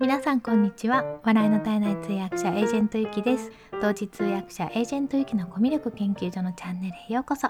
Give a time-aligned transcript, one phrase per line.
[0.00, 1.20] 皆さんこんにちは。
[1.24, 3.52] 笑いの絶えない通訳者エージェントゆきです。
[3.82, 7.48] 同時通訳者エージェントゆきのコミュ力研究所のチャンネルへようこそ。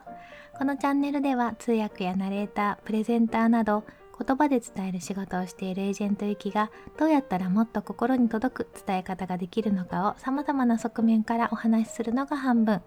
[0.58, 3.84] このチャンネルでは通訳やナレータープレゼンターなど
[4.18, 12.82] 言葉で伝える仕事をしているエージェントゆきがどうやったらもっと心に届く伝え方ができるのかを様々な側面からお話しするのが半分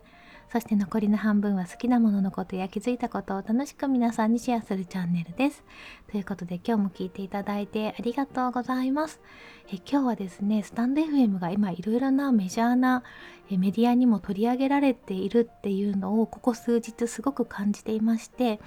[0.51, 5.63] そして残りの半分は好きなもののことや気づいたことを楽しく皆さんにシェアするチャンネルです。
[6.11, 9.19] ということで今日も聞いていただいてありがとうございます。
[9.71, 13.03] え今日はですね、スタンド FM が今いろいろなメジャーな
[13.49, 18.59] メディアにも取り上げられているっていうのをここ数日すごく感じていまして、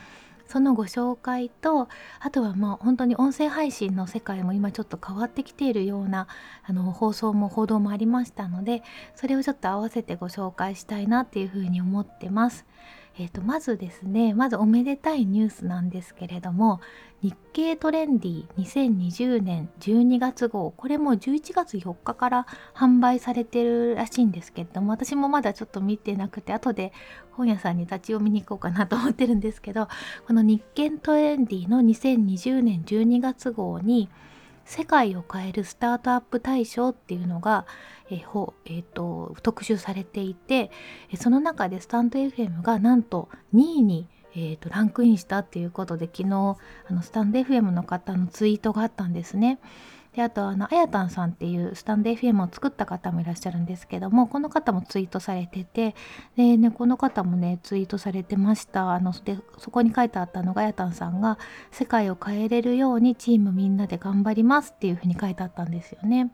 [0.49, 1.89] そのご紹介と
[2.21, 6.29] あとはまあ本当に音声配信の世界も今ちょっと変わってきているような
[6.65, 8.83] あの放送も報道もありましたので
[9.15, 12.65] それをちょっと合わせてご紹介したいなっていうふうに思ってます。
[13.19, 16.81] えーと、まずですねまずおめでたいニュースなんですけれども
[17.23, 26.93] 日経トレンディ2020年12月号これも11月4日から販売されてるらしいんですけれども私もまだちょっと見てなくて後で
[27.33, 29.89] 本屋さんに立ち読みに行こうかなと思ってるんですけど
[30.27, 34.11] この日経トレンディの2020年12月号に
[34.67, 37.67] 「世界を変えるスタートアップ大賞っていうのが、
[38.11, 40.71] えーえーと、特集されていて
[41.17, 46.57] その中でスタンド FM がなんと2位に、えーとランクインしたっていうことで昨日
[46.89, 49.59] あのスタンド FM の方のツイートがあったんですね。
[50.17, 55.95] であとあのあやたんさんっていうスタンド FM を作った方もいらっしゃるんですけどもこの方もツイートされてて
[56.37, 61.39] で、ね、この方もねツイートされてましたあのでそこに書いてあったのがあやたんさんが
[61.71, 66.33] 「世界を変えれるようにチームみんなで頑張ります」っていうふうに書いてあったんですよね。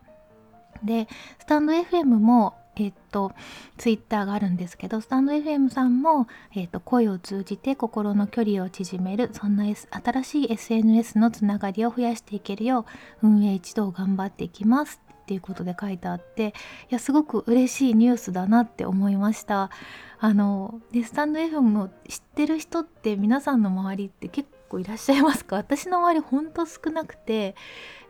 [0.85, 1.09] で
[1.41, 3.33] スタンド FM もえっと、
[3.77, 12.87] ツイッターがあるんですけど、スタンド FM さんも、えっと、声を通じて心の距離を縮める、そんな、S、新しい SNS のつながりを増やしていけるよ
[13.23, 16.53] う、運営一同頑張っていきますっていうことで書いてあって、い
[16.91, 19.71] や、すごく嬉しいニュースだなって思いました。
[20.19, 25.57] あの、で、スタンド FM を知ってる人って皆さんの周りって結構いらっしゃいますか？
[25.57, 27.55] 私の周りほんと少なくて、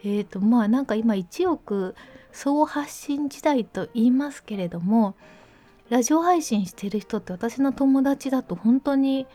[0.05, 1.95] えっ、と、まあなんか今1億、
[2.33, 5.15] 総発信時代と言いますけれども
[5.89, 9.27] ラジオ配信してる人って私の友達だと本当に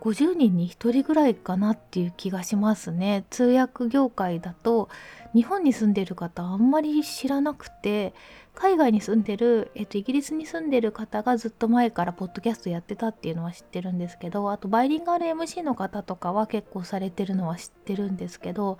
[0.00, 3.24] 50人に1人ぐらいかなっていう気がしますね。
[3.30, 4.88] 通訳業界だと
[5.34, 8.14] 日本に住んでる方あんまり知らなくて
[8.54, 18.78] 海外に住んでる、えっと、イギリスに住んでる方がずっと前からポッドキャストやってたっていうのは知ってるんですけどあとバイリンガル MC の方とかは結構されてるのは知ってるんですけど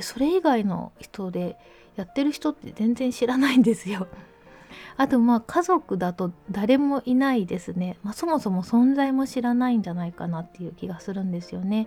[0.00, 1.56] それ以外の人で
[2.00, 4.08] やってる人って全然知らないんですよ。
[4.96, 11.86] あとまあ家族だと誰もいないですね、まあ、そもそも存在も知らないんじゃないかなっていう気がするんですよね。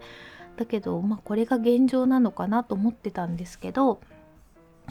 [0.58, 4.02] だけどまあこれが現状なのかなと思ってたんですけど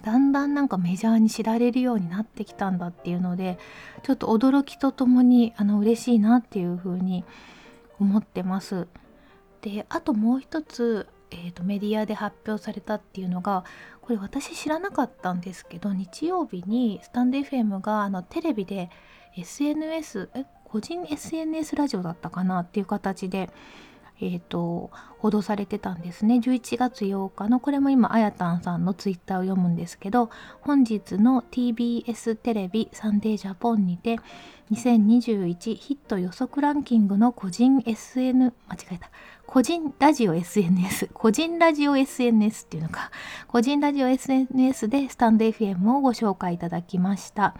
[0.02, 3.58] だんだんなんかメジャーに知られるようになってきたんだっていうので
[4.02, 7.24] ちょっと驚きとともにあの嬉しいなっていうふうに
[8.00, 8.88] 思ってます。
[9.60, 13.64] であともう一つえーと、メディアで発表されたっていうのが
[14.00, 18.90] これ私知らなかったんですけど日曜日にスタンド FM があのテレビで
[19.36, 23.50] SNS え個人 SNS ラジオだったかなっていう形で、
[24.24, 26.36] えーと、報道されてたんですね。
[26.36, 34.20] 11月8日のこれも今あやたんさんのツイッターを読むんですけど本日の TBS テレビサンデージャポンにて
[34.70, 39.10] 2021ヒット予測ランキングの個人 SN 間違えた。
[39.44, 43.10] 個人ラジオ SNS 個人ラジオ SNS っていうのか。
[43.48, 47.56] 個人ラジオ SNS でスタンド FM をご紹介いただきました。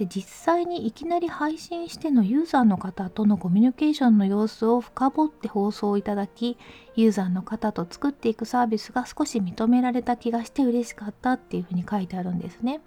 [0.00, 6.56] で実際にいきなり配信してのユーザーの方とのコミュニケーションの様子を深掘って放送いただき
[6.96, 12.80] ユーザーの方と作っていくサービスが少し認められた気がして嬉しかったっていうふうに書いてあるんですね。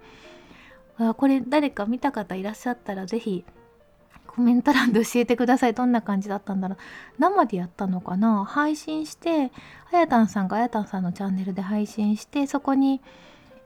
[1.16, 3.44] これ誰か見た方いらっしゃったら是非
[4.26, 5.74] コメント欄で教えてください。
[5.74, 6.78] どんな感じだったんだろう。
[7.20, 8.44] 生でやったのかな？
[8.44, 9.52] 配信して
[9.92, 13.00] あやたんさんがあやたんさんのチャンネルで配信してそこに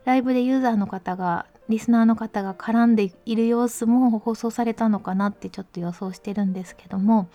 [0.05, 7.29] ライブでユーザーの方がリスナーの方が絡んでいる様子も放送されたのかなってちょっと予想してるんですけども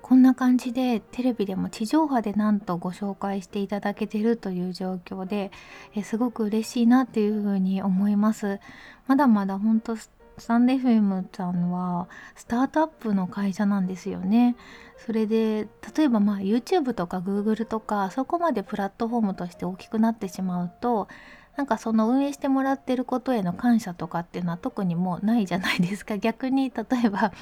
[0.00, 5.50] こんな感じでテレビでも地上波でなんとご紹介していただけてるという状況で
[5.94, 8.58] えすごく嬉しいなっていうふうに思います。
[9.06, 10.10] まだまだ本当ス
[10.46, 14.56] タンデ FM さんはスタートアップの会社なんですよね。
[14.96, 21.08] それで例えばまあ YouTube とか Google とかそこまでプラットフォームとして大きくなってしまうと
[21.58, 27.32] なんかその運営してもらってることへの感謝とかっていうのは特にもうないじゃないですか 逆に例えば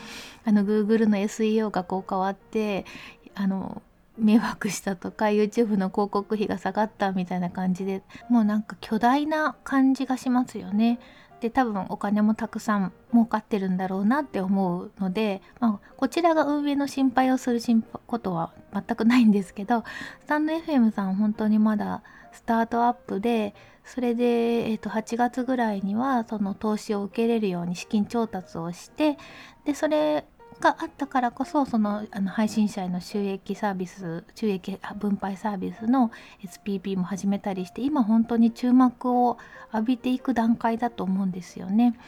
[0.47, 2.87] あの Google の SEO がこう変わって
[3.35, 3.83] あの
[4.17, 10.99] 迷惑したとか YouTube の広告費が下がったみたいな感じでもうなんか巨大な感じがしますよね。
[11.43, 17.61] で多分お金もたくさん儲かってるんだろうなって思うので、まあ、こちらが運営の心配をする
[18.07, 19.85] ことは全くないんですけど
[20.25, 22.03] スタンド FM さん本当にまだ
[22.33, 23.55] スタートアップで
[23.87, 29.17] それで、えー、と8月ぐらいにはその投資を受けれるように資金調達をして
[29.65, 30.27] でそれ
[30.61, 36.11] があったからこそそのあの配信者への収益サービス収益分配サービスの
[36.45, 39.39] SPP も始めたりして今本当に注目を
[39.73, 41.99] 浴びていく段階だと思うんですよね。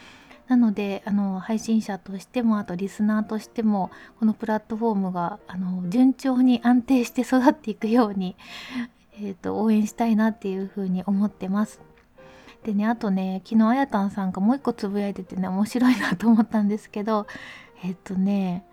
[0.47, 8.35] なのであの配信者としてもあとリスナーとしてもこのプラットフォームがあの順調に安定して育っていくように、
[9.19, 11.81] えーと応援したいなっていうふうに思ってます。
[12.63, 17.25] でねあとね昨日あやたんさんがもう一個つぶやいててね面白いなと思ったんですけど
[17.83, 18.65] えっとね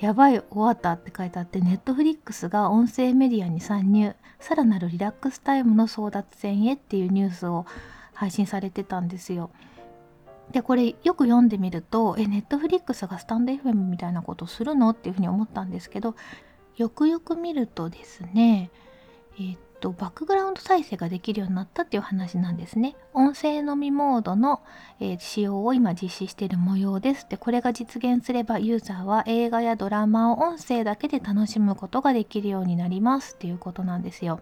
[0.00, 7.66] やばい終わったって書いてあってネットフリックスが音声メディアに参入さらなるリラックスタイムの争奪戦へっていうニュースを
[8.12, 9.50] 配信されてたんですよ。
[10.52, 14.90] でこれよく読んでみるとえネットフリックスがスタンド FM みたいなことするの？
[14.90, 16.14] っていうふうに思ったんですけど
[16.76, 18.70] よくよく見るとですね
[19.38, 22.96] えっと、バックグラウンド再生ができるようになったっていう話なんですね。
[23.14, 24.62] 音声のみモードの、
[25.00, 27.26] えー、使用を今実施している模様です。
[27.28, 34.40] で、これが実現すればユーザーは映画やドラマを音声だけで楽しむことができるようになりますっていうことなんですよ。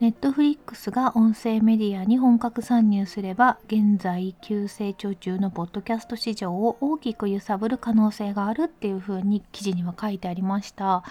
[0.00, 11.02] ネットフリックスが音声メディアに本格参入すれば現在急成長中のポッドキャスト市場を大きく揺さぶる可能性があるっていうふうに記事には書いてありました。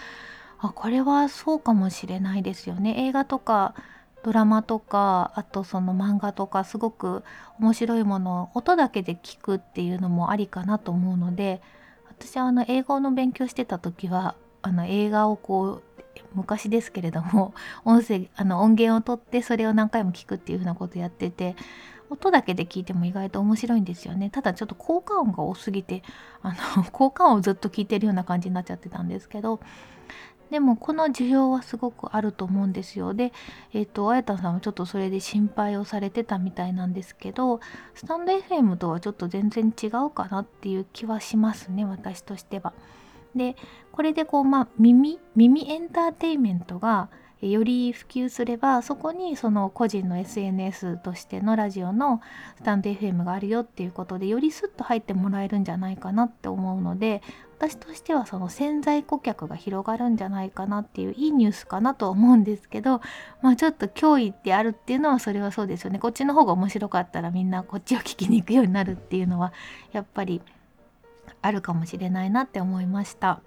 [0.60, 2.96] あこれはそうかもしれないですよね。
[3.08, 3.76] 映画とか
[4.24, 7.24] ドラマとかあとその漫画とかすごく
[7.60, 11.62] 面白いものを音だけで聞くっていうのもありかなと思うので
[12.10, 15.84] 私はあの英語の勉強してた時はあの映画をこう
[16.34, 17.54] 昔ですけれども
[17.86, 21.56] 音声あの音源を取ってそれを何回も聞くっていうふうなことやってて
[22.10, 24.30] 音だけで聞いても意外と面白いんですよね。
[24.30, 26.04] ただちょっと効果音が多すぎて
[26.42, 29.60] あの 効果音をずっと聞いてるような感じになっちゃってたんですけど
[30.50, 33.14] でもこの需要はすごくあると思うんですよ。
[33.14, 33.34] で、
[33.74, 37.60] えっ、ー、と、あやたさんはちょっとそれで心配をされてたみたいなんですけど、
[37.96, 42.74] スタンド FM とはちょっと全然違うかなっていう気はしますね、私としては。
[43.36, 43.56] で、
[43.92, 47.10] これでこう、まあ、耳、耳エンターテインメントが
[47.42, 52.22] より普及すればそこにその個人の SNS としてのラジオの
[52.58, 57.22] スタンド FM があるよっていうことでよりスッと入ってもらえるんじゃないかなって思うので
[57.58, 63.02] 私としてはその潜在顧客が広がるんじゃないかなっていういいニュースかなと思うんですけど
[63.42, 69.54] まあちょっと脅威ってあるっていうのはそれはそうですよねこっちの方が面白かったらみんなこっちを聞きに行くようになるっていうのは
[69.92, 70.42] やっぱり
[71.42, 73.42] あるかもしれないなって思いました。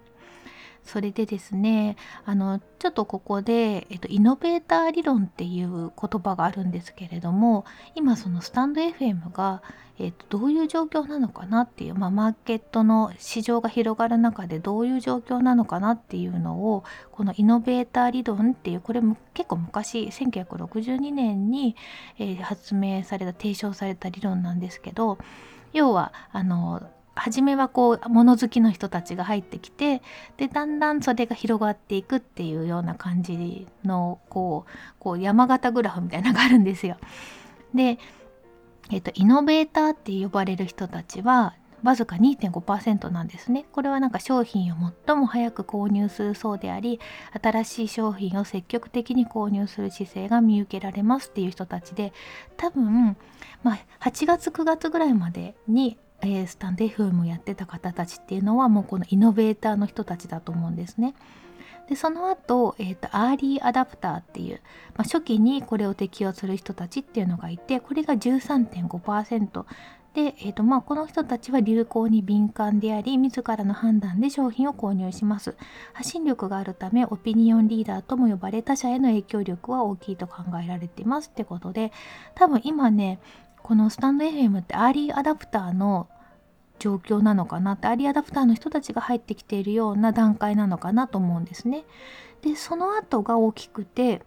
[0.91, 7.65] それでですねあのちょっとここで、えっと、イノベーター理論っていう言葉があるんですけれども
[7.95, 9.63] 今そのスタンド FM が、
[10.01, 16.83] えっと、どういう状況なのかなっていう、まあ、マーケットの市場が広がる中でどういう状況なのかなっていうのを
[17.13, 21.77] このイノベーター理論っていうこれも結構昔1962年に、
[22.19, 25.19] えー、発明された提唱された理論なんですけど
[25.73, 26.83] 要はあの
[27.20, 30.00] 初めはこう物好きの人たちが入ってきて
[30.38, 36.96] でだんだんそれが広がっていくっていうような感じのこうこう山形グラフみたいなのがあるんですよ。
[37.75, 37.99] で、
[38.91, 43.67] えっと、イノベーターって呼ばれる人たちはわずか2.5%なんですね。
[43.72, 47.00] これはなんか商品を最も早く購入するそうであり
[47.43, 52.12] 新しい商品を積極的に購入する姿勢が見受けられますっていう人たちで
[52.56, 53.17] 多分、
[53.62, 61.15] まあ、8月9月ぐらいまでにえー、スタンド FM をやってた方たちっていうのはもうこのイノベーターの人たちだと思うんですね。
[61.89, 64.60] でその後、えーと、アーリーアダプターっていう、
[64.96, 69.65] まあ、初期にこれを適用する人たちっていうのがいてこれが13.5%
[70.15, 75.56] で、えーとまあ、この人たちは流行に敏感であり自らの判断で商品を購入します
[75.93, 81.93] 発信力があるためオピニオンリーダーとも呼ばれ他者への影響力は大きいと考えられていますってことで
[82.34, 83.20] 多分今ね
[83.62, 86.08] このスタンド FM ってアーリーアダプターの
[86.79, 87.72] 状況なのかな？
[87.72, 91.84] ってアーリーアダプターの人たちが入ってきているような段階なのかなと思うんですね。
[92.43, 94.22] でその後が大きくて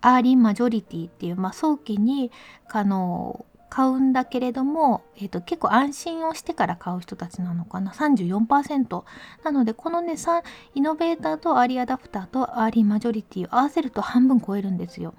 [0.00, 2.30] アーリーマジョリティっていう、まあ、早期に
[2.70, 9.04] あの買うんだけれども、えーと、結構安心をしてから買う人たちなのかな？34%
[9.44, 10.42] なのでこのね3
[10.74, 15.14] イノベーターとアーリーアダプターとアーリーマジョリティを合わせると半分超えるんですよ。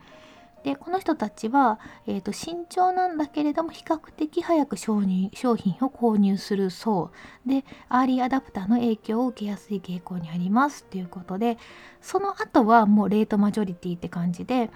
[0.67, 7.09] でこの人たちは、えーと、慎重なんだけれども比較的早く商品商品を購入するそ
[7.45, 7.49] う。
[7.49, 10.83] でアーリーアダプターの影響を受けやすい傾向にあります。
[10.83, 11.57] っていうことで
[12.01, 14.69] その後はもうレートマジョリティって感じで、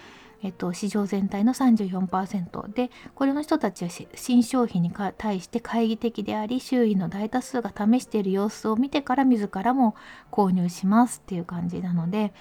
[0.43, 9.95] えっと、市場全体の34%でこれの人たちは新商品に対して懐疑的であり周囲の大多数が試している様子を見てから自らも
[10.31, 12.33] 購入しますっていう感じなので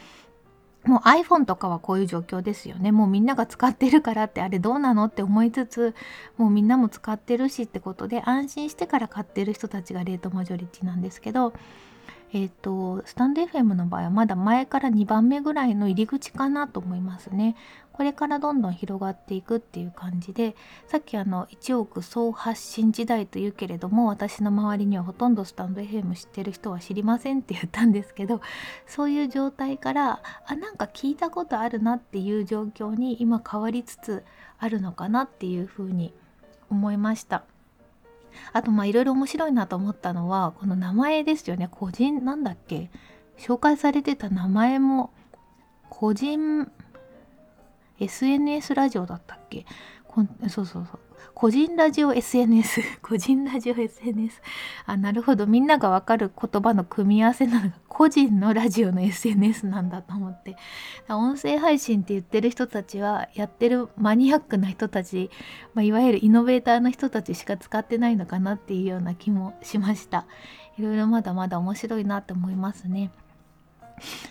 [0.85, 2.91] もう iPhone とかはこういう状況ですよね。
[2.91, 5.95] もうみんなが使ってるからってあれどうなのって思いつつ
[6.39, 11.53] もうみんなも使ってるしってことで安心してから買ってる人たちがレートマジョリティなんですけど
[12.33, 17.57] えっ、ー、とスタンド FM の場合はまだ前から2番目ぐらいの入り口かなと思いますね。
[17.93, 20.57] これからどんどん広がっていくっていう感じで
[20.87, 28.41] さっきあの1億総発信時代というけれども私の周りにはほとんどスタンド FM 知ってる人は知りませんって言ったんですけど
[28.87, 34.25] そういう状態からあなんか聞いたことあるなっていう状況に今変わりつつ
[34.59, 36.15] あるのかなっていうふうに
[36.71, 37.45] 思いました。
[38.53, 41.69] あとまあいろいろ面白いなと思ったのはこの名前ですよね。
[41.71, 42.91] 個人なんだっけ？
[43.39, 45.11] 紹介されてた名前も
[45.89, 46.71] 個人
[47.99, 49.67] SNS ラジオだったっけ？
[50.07, 51.01] こんそうそうそう。
[51.41, 54.43] 個人ラジオ SNS 個人ラジオ SNS
[54.85, 55.47] あなるほど。
[55.47, 60.57] みんながわかる言葉の組み合わせなのが 個人のラジオの SNS なんだと思って。
[61.09, 65.31] 音声配信って言ってる人たちはやってるマニアックな人たち、
[65.73, 70.27] まあ、いわゆるイノベーターの人たちしか使ってないのかなっていうような気もしました。
[70.77, 73.13] いろいろまだまだ面白いなと思いますね。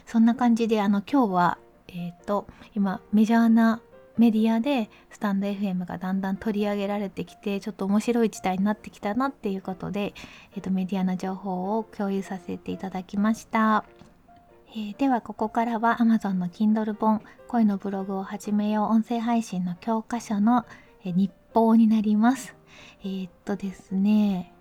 [0.05, 3.81] そんな感じであの今日はえっ、ー、と今メジャーな
[4.19, 10.13] メディアでスタンド FM がだんだん取り上げられてきてちょっと面白い時代になってきたなっていうことで、
[10.55, 13.85] えーと、メディアの情報を共有させていただきました。
[14.71, 20.65] えー、ではここからは Amazon の Kindle 本恋のブログを始めよう音声配信の教科書の、
[21.05, 22.53] えー、日報になります。
[23.01, 24.53] えー、っとですね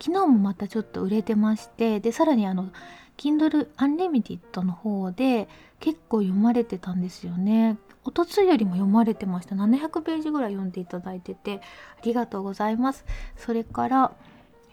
[0.00, 2.70] 昨日もまたちょっと売れてましてでさらにあの
[3.16, 5.48] Kindle Unlimited の方で
[5.80, 7.76] 結構読まれてたんですよね。
[8.04, 9.54] おとついよりも読まれてました。
[9.54, 11.60] 700ページぐらい読んでいただいてて
[11.98, 13.04] ありがとうございます。
[13.36, 14.12] それから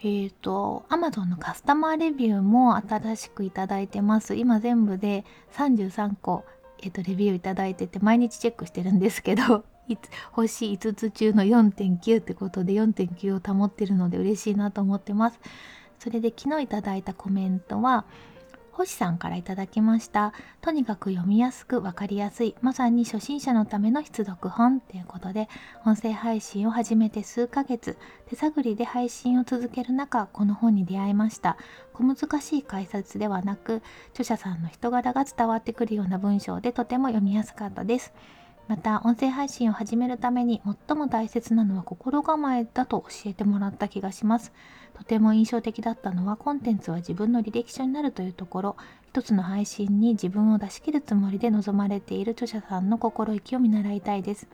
[0.00, 4.34] えっ、ー、と Amazon のカスタマーレビューも新しくいただいてます。
[4.34, 6.44] 今全部で33個
[6.82, 9.64] えっ、ー、とレビューいただいてて毎日チェックしてるんですけど
[10.32, 15.40] 星5つ中の4.9ってことで4.9を保ってるので嬉しいなと思ってます。
[15.98, 18.04] それで昨日いただいたコメントは
[18.78, 20.32] 星さんからいただきました。
[20.60, 25.48] とにかく読みやすく分かりやすい、まさに初心者のための必読本ということで、
[25.84, 31.56] 音声配信を始めて数ヶ月、手探りで配信を続ける中、この本に出会いました。
[31.92, 38.12] 小難しい解説ではなく、著者さんの人柄が伝わってくるような文章でとても読みやすかったです。
[38.68, 44.52] また音声配信を始めるために最も大切なのは心構えだと教えてもらった気がします。
[44.92, 48.76] とても印象的だったのはコンテンツは自分の履歴書になるというところ。
[49.06, 54.46] 一つの配信に自分を出し切るつもりで臨まれている著者さんの心意気を見習いたいです。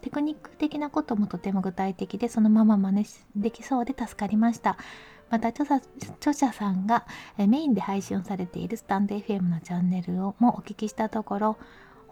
[0.00, 3.04] テクニック的なこともとても具体的でそのまま真似
[3.34, 4.76] できそうで助かりました。
[5.28, 5.66] また著
[6.32, 7.04] 者さんが
[7.36, 11.56] メインで配信をされているスタンド FM のチャンネルをもお聞きしたところ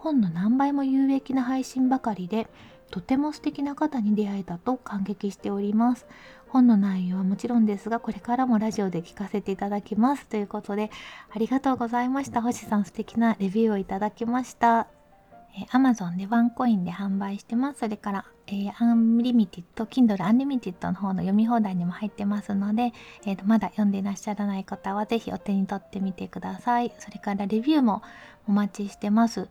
[0.05, 2.47] 本の何倍も有益な配信ばかりで
[2.91, 6.05] とても素敵な方に出会えたと感激しております
[6.47, 10.91] 本の内容はもちろんですがこれからもラジオで聞かせていただきますということで
[11.33, 14.85] ありがとうございました星さん素敵なレビューをいただきました
[15.57, 17.79] え、Amazon でワンコインで販売してます。
[17.79, 22.91] それから、えー、アンリミティッド、Kindle Unlimited の方の読み放題にも入ってますので、
[23.25, 26.91] えーと、まだ読んでいらっしゃらない方はぜひお手に取ってみてください。
[26.99, 28.01] それからレビューも
[28.49, 29.47] お待ちしてます。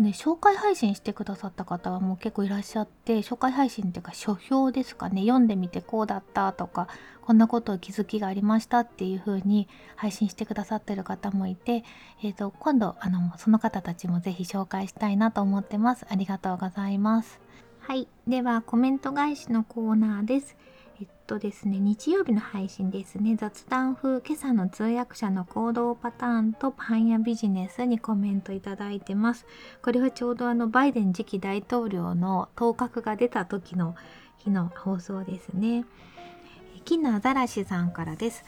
[0.00, 5.22] ね紹介配信してくださった方はもう結構いらっしゃって紹介配信っていうか書評ですかね。
[5.22, 6.88] 読んでみてこうだったとか
[7.22, 11.84] こんなことを気づきがありましたっていう風に配信してくださってる方もいて、
[12.22, 16.06] えーと、今度あのその方たちもぜひ紹介したいなと思ってます。
[16.08, 17.40] ありがとうございます。
[17.80, 18.08] はい。
[18.26, 20.56] ではコメント返しのコーナーです。
[21.00, 29.46] えっとですね、日曜日の配信ですね、雑談風、今朝の通訳者の行動パターンとパン屋ビジネスにコメントいただいてます。
[29.82, 33.94] これはちょうどあのバイデン次期大統領の当確が出た時の
[34.38, 35.84] 日の放送ですね。
[36.84, 38.44] 金のアザラシさんからです。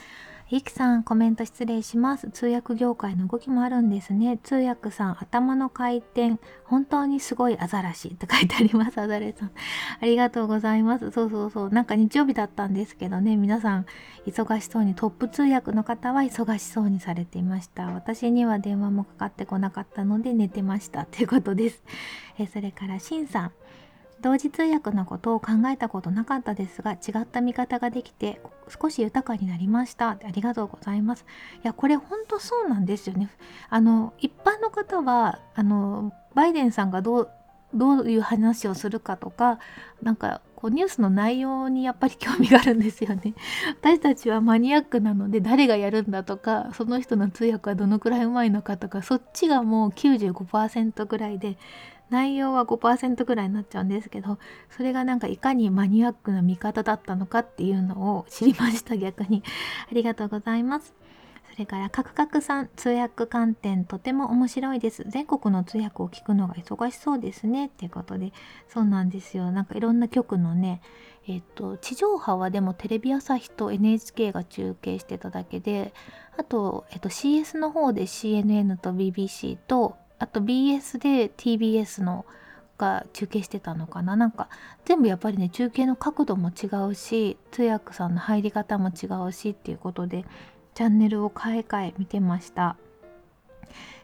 [0.50, 2.30] ゆきさんコメント失礼します。
[2.30, 4.38] 通訳業界の動きもあるんですね。
[4.42, 9.00] 通訳さん頭の回転本当にすごいアザラシって書いてあります。
[9.00, 9.52] アザレさん。
[10.02, 11.10] ありがとうございます。
[11.12, 11.70] そうそうそう。
[11.70, 13.36] なんか日曜日だったんですけどね。
[13.36, 13.86] 皆さん
[14.26, 17.86] 忙しそうにトップ通訳の方は忙しそうにされていました。
[17.86, 21.06] 私には電話もかかってこなかったので寝てました。
[21.06, 21.82] ということです。
[22.38, 23.52] えそれからしんさん。
[24.24, 28.40] 同時通訳のことを考えたことなかったですが違った見方ができて
[28.80, 30.12] 少し豊かになりました。
[30.12, 31.26] ありがとうございます。
[31.62, 33.28] いやこれ本当そうなんですよね。
[33.68, 37.30] あの一般の方はあのバイデンさんがどう
[37.74, 39.58] どういう話をするかとか
[40.02, 43.34] なんかこうニュースの内容にやっぱり 興味があるんですよね。
[43.82, 51.58] 私たちはマニアックなので誰がやるんだとかその人の通訳はどのくらいうまいのかとかそっちがもう95%ぐらいで
[52.10, 54.38] 内容は5%ぐらいになっちゃうんですけど
[54.70, 59.42] それがなんかいかにマニアックな見方だったのかっていうのを知りました逆に。
[59.90, 60.94] ありがとうございます。
[61.52, 65.04] それからカクカクさん通訳観点とても面白いです。
[65.06, 67.66] 全国の通訳を聞くのが忙しそうですね。
[67.66, 68.32] っていうことで
[68.68, 69.52] そうなんですよ。
[69.52, 70.80] なんかいろんな局のね
[71.28, 75.94] えっと地上波はでもテレビ朝日と NHK が中継してただけで
[76.36, 82.24] あと、えっと、CS の方で CNN と BBC とあと BS で TBS の
[82.78, 84.48] が中継してたのかななんか
[84.84, 90.24] 全部やっぱりね中継の角度も違うし通訳さんの入り方も違うしっていうことで
[90.74, 92.76] チャンネルを変え替え見てました。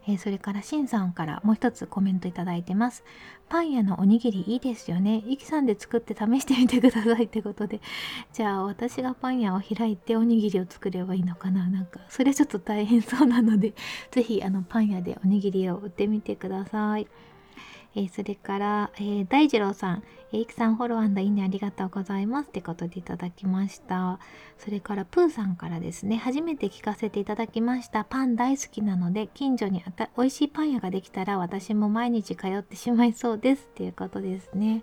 [0.06, 3.04] えー、それからしんさんからもう一つコメントいただいてます。
[3.48, 5.22] パン屋のおにぎりいいですよね。
[5.26, 7.80] いきさんで作って試してみてくださいってことで。
[8.32, 13.74] じゃあ私がパン屋を開いておにぎりを作ればいいのかななんかそれちょっと大変そうなので、
[14.10, 17.08] 是非あのパン屋でおにぎりを売ってみてください。
[17.94, 24.18] えー、それから、えー、大二郎さん、えー、いくさんフォローいいねありがとうございますってことでいただきました。
[24.58, 28.04] それからプーさんからですね、初めて聞かせていただきました。
[28.04, 34.82] パン大好きなので、近所にあた美味しいパン屋ができたら私も毎日通ってしまいそうですっていうことですね。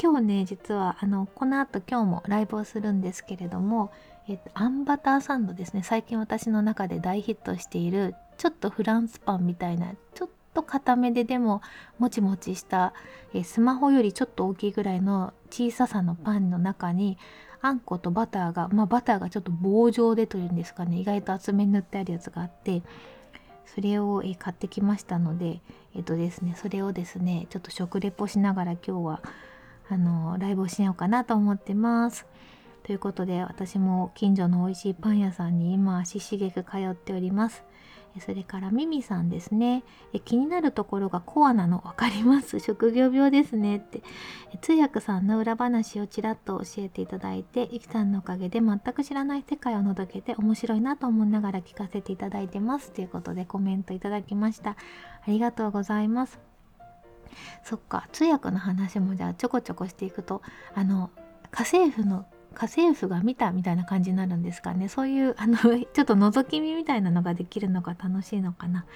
[0.00, 3.92] 今日ね、実はあのこの後今日もライブをするんですけれども、
[4.28, 11.60] えっと、アンバターサンドですね最近私の中で大ヒットしているちょっとフランスパンみたいなちょっと固めででも
[11.98, 12.94] もちもちした、
[13.34, 17.18] えスマホよりちょっと大きいぐらいの小ささのパンの中に
[17.60, 22.82] あんことバターがまあバターがちょっと棒状でというんですかね意外と厚めに塗ってあるやつがあって
[23.74, 25.60] それを、え買ってきましたので
[25.94, 29.22] えっ、とですねそれをですねちょっと食レポしながら今日は
[29.90, 32.26] あのライブをしようかなと思ってます。
[32.82, 37.64] ということで私も近所の美味しいパン屋さんに今足しげく通っております。
[38.20, 39.84] それからミミさんですね。
[40.12, 42.58] え気になるところがコアなの分かります？
[42.60, 44.02] 職業病ですねって。
[44.60, 52.90] 通訳さんの裏話をちらっと教えていただいてイキさんのおかげで全く知らない世界をのどけて面白いなと思いながら聞かせていただいてます。
[52.92, 54.70] ということでコメントいただきました。
[54.70, 54.76] あ
[55.26, 56.38] りがとうございます。
[57.64, 60.42] そっか通訳の話もじゃあちょこちょこしていくと
[60.74, 61.10] あの
[61.50, 62.24] 家政婦の
[62.56, 64.88] 家政婦が見たみたいな感じになるんですかね。
[64.88, 68.86] そういう あのちょっと覗き見みたいなのができるのが楽しいのかな。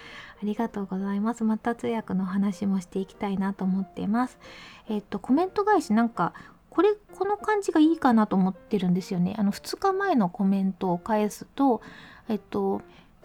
[0.43, 1.45] ありがとうございます。
[1.45, 4.39] また通訳の話もしていきたいなと思っています。
[4.89, 6.33] えっとコメント返しなんか
[6.71, 9.35] これこの感じがいいかなと思ってるんですよね。
[9.37, 11.83] あの2日前のコメントを返すと
[12.29, 12.81] えっと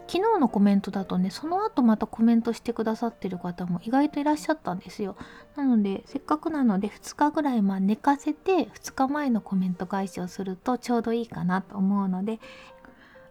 [0.08, 5.16] 昨日のコメントだとねその後またコメントしてくださってる方も意外といらっしゃったんですよ。
[5.56, 12.40] なのでせっかくなので2日ぐらいまあ寝かせて2日前のコメント返しをするとちょうどいいかなと思うので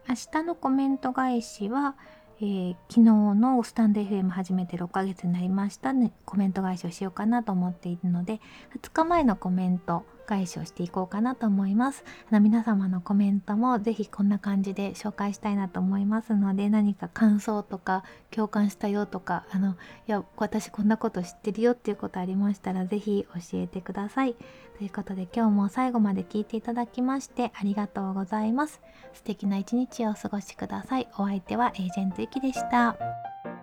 [0.08, 1.96] 明日のコメント返しは
[2.42, 6.12] えー、昨日のスタンド FM 始めて6ヶ月になりましたね。
[6.26, 8.42] コメント返しをしようかなと思っているので
[8.82, 12.04] 2日前のコメント返しをしていこうかなと思います。
[12.30, 19.76] あの皆様のコメントもぜひこんな感じで紹介したいなと思いますので何か感想とか共感したよとかあのい
[20.08, 24.36] や私こんなこと知ってるよっていうことありましたらぜひ教えてください。
[24.78, 28.82] ということで今日も最後まで聞いていただきましてありがとうございます。
[29.14, 31.08] 素敵な一日をお過ごしください。
[31.18, 33.55] お相手はエージェントゆきでした。